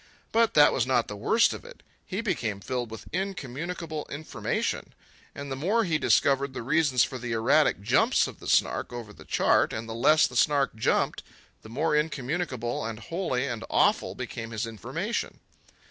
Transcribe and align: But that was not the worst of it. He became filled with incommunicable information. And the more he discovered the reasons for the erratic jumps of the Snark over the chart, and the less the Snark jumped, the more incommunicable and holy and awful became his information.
But 0.31 0.55
that 0.55 0.73
was 0.73 0.87
not 0.87 1.07
the 1.07 1.15
worst 1.15 1.53
of 1.53 1.63
it. 1.63 1.83
He 2.03 2.21
became 2.21 2.59
filled 2.59 2.89
with 2.89 3.05
incommunicable 3.13 4.07
information. 4.09 4.95
And 5.35 5.51
the 5.51 5.55
more 5.55 5.83
he 5.83 5.99
discovered 5.99 6.55
the 6.55 6.63
reasons 6.63 7.03
for 7.03 7.19
the 7.19 7.33
erratic 7.33 7.81
jumps 7.83 8.25
of 8.25 8.39
the 8.39 8.47
Snark 8.47 8.91
over 8.91 9.13
the 9.13 9.25
chart, 9.25 9.71
and 9.71 9.87
the 9.87 9.93
less 9.93 10.25
the 10.25 10.35
Snark 10.35 10.73
jumped, 10.75 11.21
the 11.61 11.69
more 11.69 11.95
incommunicable 11.95 12.83
and 12.83 12.99
holy 12.99 13.45
and 13.45 13.63
awful 13.69 14.15
became 14.15 14.49
his 14.49 14.65
information. 14.65 15.39